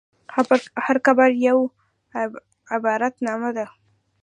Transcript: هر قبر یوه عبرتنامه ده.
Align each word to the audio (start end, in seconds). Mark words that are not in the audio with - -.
هر 0.85 0.97
قبر 1.07 1.29
یوه 1.47 1.65
عبرتنامه 2.75 3.49
ده. 3.57 3.65